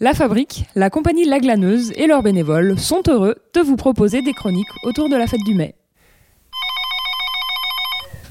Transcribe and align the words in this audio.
La 0.00 0.14
Fabrique, 0.14 0.64
la 0.76 0.90
compagnie 0.90 1.24
La 1.24 1.40
Glaneuse 1.40 1.90
et 1.96 2.06
leurs 2.06 2.22
bénévoles 2.22 2.78
sont 2.78 3.02
heureux 3.08 3.34
de 3.52 3.60
vous 3.60 3.74
proposer 3.74 4.22
des 4.22 4.32
chroniques 4.32 4.68
autour 4.84 5.08
de 5.08 5.16
la 5.16 5.26
fête 5.26 5.42
du 5.44 5.54
mai. 5.54 5.74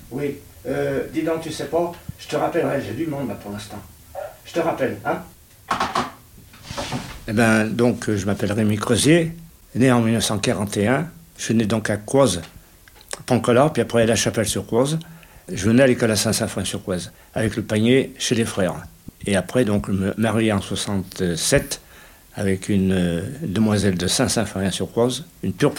Oui, 0.09 0.37
euh, 0.65 1.03
dis 1.11 1.23
donc, 1.23 1.41
tu 1.41 1.51
sais 1.51 1.65
pas, 1.65 1.91
je 2.19 2.27
te 2.29 2.37
rappellerai, 2.37 2.81
j'ai 2.87 2.93
du 2.93 3.05
monde 3.05 3.27
là 3.27 3.35
pour 3.35 3.51
l'instant. 3.51 3.81
Je 4.45 4.53
te 4.53 4.61
rappelle, 4.61 4.95
hein? 5.03 5.17
Eh 7.27 7.33
ben, 7.33 7.65
donc, 7.65 8.09
je 8.09 8.25
m'appelle 8.25 8.53
Rémi 8.53 8.77
Creusier, 8.77 9.33
né 9.75 9.91
en 9.91 9.99
1941. 9.99 11.09
Je 11.37 11.43
suis 11.43 11.53
né 11.53 11.65
donc 11.65 11.89
à 11.89 11.97
Coise, 11.97 12.43
Pancola, 13.25 13.71
puis 13.73 13.81
après 13.81 14.03
à 14.03 14.05
La 14.05 14.15
Chapelle-sur-Coise. 14.15 14.99
Je 15.51 15.65
venais 15.67 15.83
à 15.83 15.87
l'école 15.87 16.11
à 16.11 16.15
Saint-Symphorien-sur-Coise, 16.15 17.11
avec 17.33 17.57
le 17.57 17.63
panier 17.63 18.13
chez 18.17 18.35
les 18.35 18.45
frères. 18.45 18.85
Et 19.27 19.35
après, 19.35 19.65
donc, 19.65 19.89
me 19.89 20.13
marié 20.17 20.53
en 20.53 20.61
67 20.61 21.81
avec 22.35 22.69
une 22.69 22.93
euh, 22.93 23.21
demoiselle 23.43 23.97
de 23.97 24.07
Saint-Symphorien-sur-Coise, 24.07 25.25
une 25.43 25.51
pure. 25.51 25.73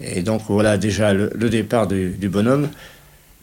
Et 0.00 0.22
donc, 0.22 0.42
voilà 0.48 0.78
déjà 0.78 1.12
le, 1.12 1.30
départ 1.50 1.88
du, 1.88 2.28
bonhomme. 2.28 2.68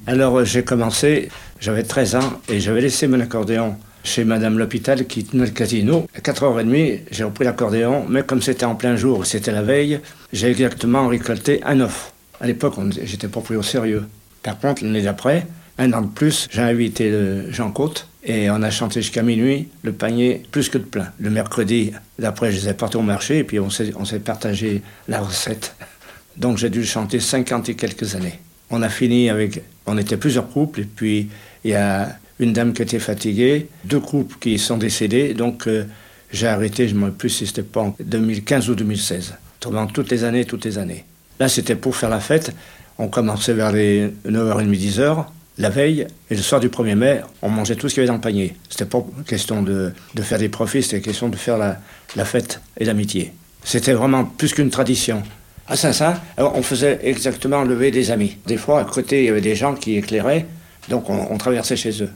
Alors, 0.05 0.40
euh, 0.40 0.45
j'ai 0.45 0.63
commencé, 0.63 1.30
j'avais 1.59 1.84
13 1.84 2.16
ans, 2.16 2.41
et 2.48 2.62
j'avais 2.62 2.80
laissé 2.80 3.08
mon 3.08 3.20
accordéon 3.20 3.76
chez 4.04 4.23
Madame 4.23 4.58
L'Hôpital 4.58 5.05
qui 5.08 5.26
tenait 5.26 5.46
le 5.46 5.52
casino. 5.52 6.07
À 6.16 6.20
4h30, 6.20 7.02
j'ai 7.12 7.23
repris 7.26 7.44
l'accordéon, 7.44 8.05
mais 8.07 8.23
comme 8.23 8.41
c'était 8.41 8.66
en 8.66 8.76
plein 8.76 8.96
jour, 8.96 9.26
c'était 9.26 9.52
la 9.52 9.62
veille, 9.62 9.99
j'ai 10.32 10.49
exactement 10.49 11.09
récolté 11.09 11.62
un 11.66 11.82
offre. 11.82 12.13
À 12.40 12.48
l'époque, 12.48 12.76
j'étais 13.04 13.27
pas 13.27 13.41
pris 13.41 13.57
au 13.57 13.63
sérieux. 13.63 14.05
Par 14.41 14.57
contre, 14.57 14.85
l'année 14.85 15.02
d'après, 15.02 15.48
un 15.80 15.91
an 15.91 16.02
de 16.02 16.07
plus, 16.07 16.48
j'ai 16.49 16.62
invité 16.62 17.12
Jean 17.49 17.71
Côte 17.71 18.07
et 18.27 18.49
on 18.52 18.62
a 18.62 18.70
chanté 18.70 19.02
jusqu'à 19.02 19.23
minuit, 19.23 19.70
le 19.84 19.94
panier 19.94 20.44
plus 20.52 20.68
que 20.68 20.77
de 20.77 20.84
plein. 20.84 21.08
Le 21.18 21.30
mercredi, 21.30 21.94
d'après, 22.20 22.52
je 22.52 22.58
les 22.58 22.70
ai 22.70 22.73
portés 22.73 22.98
au 22.98 23.02
marché 23.02 23.40
et 23.40 23.44
puis 23.45 23.58
on 23.59 23.70
s'est 23.70 24.20
partagé 24.20 24.81
la 25.08 25.22
recette. 25.22 25.76
Donc 26.37 26.57
j'ai 26.57 26.70
dû 26.70 26.85
chanter 26.85 27.21
50 27.21 27.70
et 27.70 27.76
quelques 27.76 28.15
années. 28.15 28.40
On 28.70 28.82
a 28.82 28.90
fini 28.90 29.29
avec, 29.29 29.62
on 29.85 29.98
était 29.98 30.18
plusieurs 30.18 30.49
couples 30.49 30.82
et 30.82 30.84
puis 30.84 31.29
il 31.63 31.71
y 31.71 31.76
a 31.76 32.18
une 32.40 32.52
dame 32.52 32.74
qui 32.74 32.82
était 32.82 32.99
fatiguée, 32.99 33.68
deux 33.85 34.02
couples 34.02 34.35
qui 34.40 34.59
sont 34.59 34.77
décédés, 34.77 35.34
donc 35.34 35.65
euh, 35.68 35.85
j'ai 36.32 36.48
arrêté, 36.48 36.87
je 36.87 36.96
ne 36.96 36.99
me 36.99 37.12
plus 37.12 37.30
si 37.30 37.48
c'était 37.48 37.63
pas 37.63 37.82
en 37.82 37.96
2015 37.99 38.70
ou 38.70 38.76
2016. 38.76 39.35
Tournant 39.62 39.87
toutes 39.87 40.12
les 40.12 40.26
années, 40.26 40.43
toutes 40.43 40.65
les 40.65 40.77
années. 40.77 41.05
Là, 41.40 41.48
c'était 41.48 41.76
pour 41.76 41.96
faire 41.96 42.09
la 42.09 42.20
fête. 42.20 42.54
On 42.98 43.07
commençait 43.07 43.54
vers 43.54 43.71
les 43.71 44.09
9h30, 44.27 44.70
10h, 44.70 45.26
la 45.58 45.70
veille, 45.70 46.08
et 46.30 46.36
le 46.36 46.41
soir 46.41 46.62
du 46.62 46.70
1er 46.70 46.96
mai, 46.96 47.22
on 47.41 47.50
mangeait 47.50 47.76
tout 47.76 47.90
ce 47.90 47.96
qu'il 47.96 48.02
y 48.02 48.04
avait 48.04 48.08
dans 48.08 48.16
le 48.16 48.22
panier. 48.22 48.55
C'était 48.70 48.86
pas 48.86 49.05
question 49.27 49.64
de, 49.64 49.91
de, 50.14 50.22
faire 50.22 50.38
des 50.40 50.49
profits, 50.49 50.84
c'était 50.84 51.02
question 51.02 51.30
de 51.30 51.36
faire 51.36 51.58
la, 51.58 51.80
la 52.16 52.26
fête 52.26 52.62
et 52.77 52.86
l'amitié. 52.86 53.34
C'était 53.64 53.94
vraiment 53.94 54.24
plus 54.24 54.54
qu'une 54.54 54.70
tradition. 54.70 55.24
À 55.68 55.76
Saint-Saint, 55.76 56.14
on 56.38 56.62
faisait 56.62 56.99
exactement 57.04 57.64
lever 57.64 57.91
des 57.91 58.12
amis. 58.12 58.38
Des 58.46 58.58
fois, 58.58 58.80
à 58.82 58.86
côté, 58.86 59.24
il 59.24 59.26
y 59.26 59.30
avait 59.30 59.41
des 59.41 59.55
gens 59.55 59.74
qui 59.74 59.98
éclairaient, 59.98 60.46
donc 60.90 61.10
on, 61.10 61.27
on 61.30 61.38
traversait 61.38 61.76
chez 61.76 62.04
eux. 62.04 62.10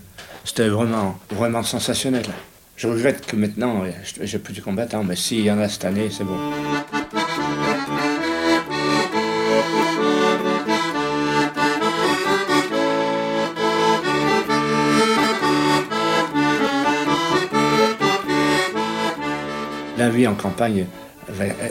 C'était 0.46 0.70
vraiment, 0.70 1.18
vraiment 1.32 1.64
sensationnel. 1.64 2.24
Je 2.78 2.88
regrette 2.88 3.26
que 3.26 3.36
maintenant, 3.36 3.84
j'ai 4.22 4.40
plus 4.40 4.54
de 4.54 4.62
combattants, 4.62 5.04
mais 5.04 5.16
s'il 5.16 5.42
y 5.42 5.52
en 5.52 5.60
a 5.60 5.70
cette 5.70 5.86
année, 5.86 6.10
c'est 6.10 6.24
bon. 6.24 6.38
La 20.02 20.10
vie 20.10 20.26
en 20.26 20.34
campagne, 20.34 20.88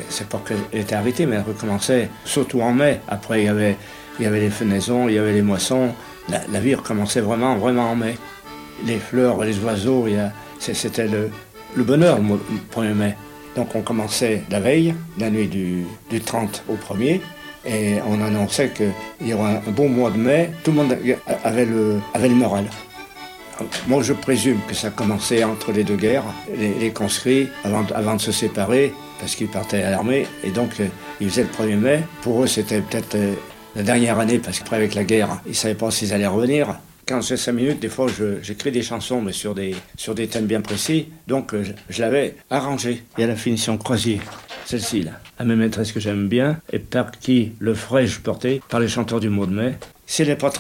c'est 0.09 0.29
pas 0.29 0.41
qu'elle 0.47 0.81
était 0.81 0.95
arrêtée, 0.95 1.27
mais 1.27 1.35
elle 1.35 1.43
recommençait, 1.43 2.09
surtout 2.25 2.61
en 2.61 2.73
mai. 2.73 3.01
Après, 3.09 3.43
il 3.43 3.47
y 3.47 3.49
avait, 3.49 3.77
il 4.21 4.25
y 4.25 4.29
avait 4.29 4.39
les 4.39 4.51
fenaisons, 4.51 5.09
il 5.09 5.17
y 5.17 5.19
avait 5.19 5.33
les 5.33 5.43
moissons. 5.43 5.89
La, 6.29 6.61
vie 6.61 6.77
recommençait 6.77 7.23
vraiment, 7.23 7.57
vraiment 7.57 7.91
en 7.91 7.97
mai 7.97 8.15
les 8.87 8.99
fleurs, 8.99 9.43
les 9.43 9.59
oiseaux, 9.65 10.07
c'était 10.61 11.09
le, 11.09 11.83
bonheur 11.83 12.21
le 12.21 12.39
1er 12.73 12.95
mai. 12.95 13.17
Donc 13.57 13.75
on 13.75 13.81
commençait 13.81 14.45
la 14.49 14.61
veille, 14.61 14.95
la 15.19 15.29
nuit 15.29 15.49
du, 15.49 15.87
30 16.25 16.63
au 16.69 16.77
1er, 16.77 17.21
et 17.67 17.97
on 18.07 18.23
annonçait 18.23 18.71
qu'il 18.71 19.27
y 19.29 19.35
aurait 19.35 19.61
un 19.67 19.73
bon 19.73 19.89
mois 19.89 20.13
de 20.13 20.19
mai, 20.19 20.51
tout 20.63 20.71
le 20.71 20.77
monde 20.77 20.97
avait 21.43 21.67
le, 21.67 21.99
avait 22.15 22.29
le 22.29 22.37
moral. 22.37 22.67
Moi 23.89 24.03
je 24.03 24.13
présume 24.13 24.59
que 24.69 24.75
ça 24.75 24.91
commençait 24.91 25.45
entre 25.45 25.73
les 25.73 25.85
deux 25.85 25.97
guerres, 25.97 26.25
les, 26.57 26.91
conscrits, 26.91 27.49
avant, 27.65 28.17
de 28.17 28.21
se 28.21 28.33
séparer, 28.33 28.93
parce 29.19 29.35
qu'ils 29.35 29.49
partaient 29.49 29.83
à 29.83 29.91
l'armée, 29.91 30.27
et 30.45 30.51
donc 30.51 30.81
euh, 30.81 30.87
ils 31.21 31.29
faisaient 31.29 31.45
le 31.45 31.49
1er 31.49 31.77
mai. 31.77 32.03
Pour 32.23 32.43
eux 32.43 32.47
c'était 32.47 32.81
peut-être 32.81 33.15
euh, 33.15 33.35
la 33.77 33.83
dernière 33.83 34.19
année, 34.19 34.39
parce 34.39 34.59
qu'après 34.59 34.77
avec 34.77 34.95
la 34.95 35.05
guerre, 35.05 35.41
ils 35.47 35.51
ne 35.51 35.55
savaient 35.55 35.75
pas 35.75 35.91
s'ils 35.91 36.13
allaient 36.13 36.27
revenir 36.27 36.77
quand 37.11 37.21
j'ai 37.23 37.37
cinq 37.37 37.55
minutes, 37.55 37.81
des 37.81 37.89
fois, 37.89 38.07
j'écris 38.41 38.71
des 38.71 38.83
chansons, 38.83 39.21
mais 39.21 39.33
sur 39.33 39.53
des, 39.53 39.75
thèmes 40.29 40.47
bien 40.47 40.61
précis. 40.61 41.09
Donc, 41.27 41.53
euh, 41.55 41.65
je, 41.89 42.01
l'avais 42.01 42.37
arrangé. 42.51 43.03
Il 43.19 43.23
y 43.23 43.25
a 43.25 43.27
la 43.27 43.35
finition 43.35 43.77
croisée, 43.79 44.21
celle-ci, 44.65 45.03
là. 45.03 45.13
À 45.37 45.45
mes 45.45 45.57
maîtresses 45.57 45.91
que 45.91 45.99
j'aime 45.99 46.29
bien, 46.29 46.61
et 46.73 46.79
par 46.79 47.11
qui 47.11 47.51
le 47.59 47.75
ferais-je 47.75 48.21
porter 48.21 48.63
Par 48.69 48.79
les 48.79 48.87
chanteurs 48.87 49.19
du 49.19 49.29
mot 49.29 49.47
de 49.47 49.53
mai. 49.53 49.75
S'il 50.11 50.27
n'est 50.27 50.35
pas 50.35 50.51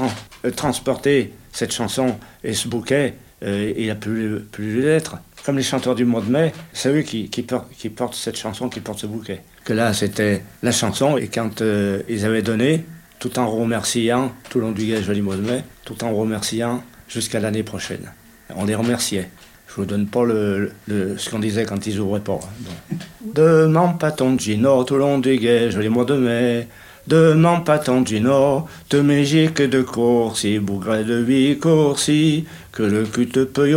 euh, 0.44 0.50
transporté, 0.52 1.32
cette 1.52 1.72
chanson 1.72 2.14
et 2.44 2.54
ce 2.54 2.68
bouquet, 2.68 3.14
euh, 3.42 3.74
il 3.76 3.90
a 3.90 3.96
plus, 3.96 4.38
plus 4.38 4.80
d'être. 4.80 5.16
Comme 5.44 5.56
les 5.56 5.64
chanteurs 5.64 5.96
du 5.96 6.04
mois 6.04 6.20
de 6.20 6.30
mai, 6.30 6.52
c'est 6.72 6.88
eux 6.90 7.02
qui, 7.02 7.28
qui, 7.28 7.42
portent, 7.42 8.14
cette 8.14 8.36
chanson, 8.36 8.68
qui 8.68 8.78
portent 8.78 9.00
ce 9.00 9.08
bouquet. 9.08 9.40
Que 9.64 9.72
là, 9.72 9.92
c'était 9.92 10.44
la 10.62 10.70
chanson, 10.70 11.16
et 11.16 11.26
quand 11.26 11.64
ils 12.08 12.24
avaient 12.24 12.42
donné, 12.42 12.84
tout 13.18 13.40
en 13.40 13.50
remerciant, 13.50 14.30
tout 14.50 14.60
le 14.60 14.66
long 14.66 14.70
du 14.70 15.02
joli 15.02 15.20
mois 15.20 15.34
de 15.34 15.42
mai, 15.42 15.64
tout 15.84 16.04
en 16.04 16.14
remerciant 16.14 16.84
jusqu'à 17.08 17.40
l'année 17.40 17.64
prochaine. 17.64 18.12
On 18.54 18.66
les 18.66 18.76
remerciait. 18.76 19.30
Je 19.66 19.74
vous 19.74 19.84
donne 19.84 20.06
pas 20.06 20.24
le, 20.24 20.70
ce 20.86 21.28
qu'on 21.28 21.40
disait 21.40 21.64
quand 21.64 21.84
ils 21.88 21.98
ouvraient 21.98 22.20
pas. 22.20 22.38
Hein. 22.40 22.96
Demande 23.34 23.98
pas 23.98 24.12
ton 24.12 24.38
Gino 24.38 24.84
tout 24.84 24.94
le 24.94 25.00
long 25.00 25.18
du 25.18 25.40
joli 25.70 25.88
mois 25.88 26.04
de 26.04 26.14
mai. 26.14 26.68
Demande 27.10 27.64
pas 27.64 27.80
ton 27.80 28.06
Gino, 28.06 28.68
de 28.88 29.00
Mégique 29.00 29.60
de 29.62 29.82
Courcy, 29.82 30.60
Bougret 30.60 31.02
de 31.02 31.16
Vicourcy, 31.16 32.44
que 32.70 32.84
le 32.84 33.04
cul 33.04 33.26
te 33.26 33.40
peut 33.40 33.74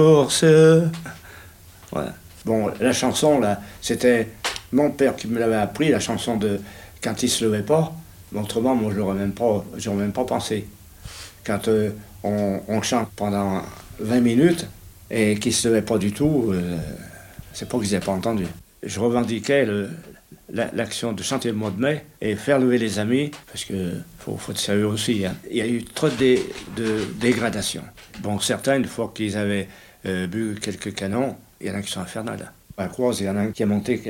Voilà. 1.92 2.14
Bon, 2.46 2.70
la 2.80 2.94
chanson, 2.94 3.40
là, 3.40 3.60
c'était 3.82 4.28
mon 4.72 4.92
père 4.92 5.16
qui 5.16 5.28
me 5.28 5.40
l'avait 5.40 5.56
appris, 5.56 5.90
la 5.90 6.00
chanson 6.00 6.38
de 6.38 6.60
Quand 7.04 7.24
il 7.24 7.28
se 7.28 7.44
levait 7.44 7.64
pas 7.64 7.92
autrement, 8.36 8.76
moi, 8.76 8.92
je 8.94 9.00
n'aurais 9.00 9.16
même, 9.16 9.32
pas, 9.32 9.66
même 9.88 10.12
pas 10.12 10.26
pensé. 10.26 10.68
Quand 11.44 11.68
euh, 11.70 11.90
on, 12.24 12.84
chante 12.84 13.10
pendant 13.16 13.64
20 14.00 14.20
minutes 14.20 14.68
et 15.10 15.40
qu'il 15.40 15.54
se 15.54 15.68
levait 15.70 15.82
pas 15.82 15.98
du 15.98 16.12
tout, 16.12 16.52
euh, 16.54 16.78
c'est 17.52 17.68
pas 17.68 17.80
qu'ils 17.80 17.94
n'aient 17.94 18.00
pas 18.00 18.12
entendu. 18.12 18.46
Je 18.84 19.00
revendiquais 19.00 19.66
l'action 20.54 21.14
de 21.14 21.24
chanter 21.24 21.50
le 21.50 21.56
mois 21.56 21.72
de 21.72 21.80
mai 21.80 22.06
et 22.22 22.36
faire 22.36 22.60
lever 22.60 22.78
les 22.78 23.00
amis, 23.00 23.32
parce 23.48 23.66
qu'il 23.66 24.04
faut, 24.20 24.38
faut 24.38 24.52
être 24.52 24.60
sérieux 24.60 24.88
aussi. 24.88 25.26
Hein. 25.26 25.36
Il 25.50 25.58
y 25.58 25.62
a 25.62 25.68
eu 25.68 25.84
trop 25.84 26.10
de, 26.10 26.38
de 26.78 27.00
dégradation. 27.20 27.84
Bon, 28.20 28.40
certains, 28.40 28.78
une 28.78 28.86
fois 28.86 29.12
qu'ils 29.14 29.36
avaient 29.36 29.68
euh, 30.06 30.28
bu 30.28 30.56
quelques 30.62 30.94
canons, 30.94 31.36
il 31.60 31.68
y 31.68 31.72
en 31.72 31.76
a 31.76 31.82
qui 31.82 31.92
sont 31.92 32.02
infernales. 32.02 32.52
La 32.78 32.88
croix, 32.88 33.14
il 33.20 33.26
y 33.26 33.30
en 33.30 33.38
a 33.38 33.42
un 33.42 33.52
qui 33.52 33.64
a 33.64 33.66
monté 33.66 34.02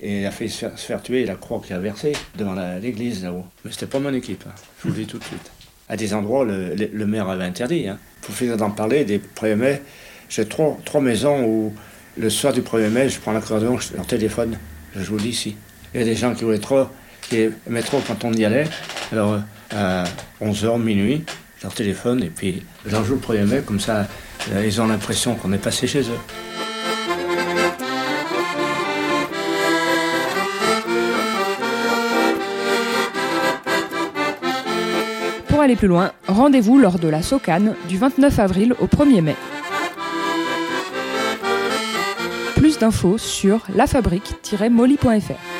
et 0.00 0.24
a 0.24 0.30
fait 0.30 0.48
se 0.48 0.66
faire, 0.68 1.02
tuer, 1.02 1.26
la 1.26 1.34
croix 1.34 1.60
qui 1.64 1.72
a 1.72 1.78
versé 1.78 2.12
devant 2.36 2.54
l'église 2.80 3.24
là-haut. 3.24 3.44
Mais 3.64 3.72
c'était 3.72 3.86
pas 3.86 3.98
mon 3.98 4.14
équipe, 4.14 4.44
hein. 4.46 4.54
je 4.78 4.88
vous 4.88 4.94
le 4.94 5.00
dis 5.00 5.06
tout 5.06 5.18
de 5.18 5.24
suite. 5.24 5.50
À 5.88 5.96
des 5.96 6.14
endroits, 6.14 6.44
le, 6.44 7.06
maire 7.06 7.28
avait 7.28 7.44
interdit. 7.44 7.88
Hein. 7.88 7.98
Pour 8.22 8.34
finir 8.34 8.56
d'en 8.56 8.70
parler, 8.70 9.04
des 9.04 9.18
1er 9.18 9.56
mai, 9.56 9.82
j'ai 10.28 10.46
trois, 10.46 11.00
maisons 11.00 11.44
où 11.44 11.74
le 12.16 12.30
soir 12.30 12.52
du 12.52 12.62
1er 12.62 12.88
mai, 12.88 13.08
je 13.08 13.18
prends 13.20 13.32
l'accordéon, 13.32 13.78
je 13.78 13.94
leur 13.94 14.06
téléphone, 14.06 14.58
je 14.94 15.04
vous 15.04 15.16
le 15.16 15.22
dis 15.22 15.30
ici. 15.30 15.56
Il 15.94 16.00
y 16.00 16.02
a 16.02 16.06
des 16.06 16.16
gens 16.16 16.34
qui 16.34 16.44
trop, 16.58 16.88
aimaient 17.32 17.82
trop 17.82 18.02
quand 18.04 18.24
on 18.24 18.32
y 18.32 18.44
allait. 18.44 18.66
Alors, 19.12 19.38
à 19.70 20.02
11h, 20.42 20.82
minuit, 20.82 21.24
leur 21.62 21.72
téléphone 21.72 22.20
et 22.20 22.30
puis 22.30 22.64
j'en 22.84 23.04
joue 23.04 23.14
le 23.14 23.20
1er 23.20 23.46
mai, 23.46 23.62
comme 23.64 23.78
ça, 23.78 24.08
ils 24.64 24.80
ont 24.80 24.88
l'impression 24.88 25.36
qu'on 25.36 25.52
est 25.52 25.58
passé 25.58 25.86
chez 25.86 26.00
eux. 26.00 26.18
Pour 35.46 35.60
aller 35.60 35.76
plus 35.76 35.86
loin, 35.86 36.10
rendez-vous 36.26 36.76
lors 36.76 36.98
de 36.98 37.06
la 37.06 37.22
Socane 37.22 37.76
du 37.88 37.98
29 37.98 38.40
avril 38.40 38.74
au 38.80 38.86
1er 38.86 39.20
mai. 39.20 39.36
Plus 42.56 42.80
d'infos 42.80 43.16
sur 43.16 43.60
lafabrique-molly.fr. 43.76 45.53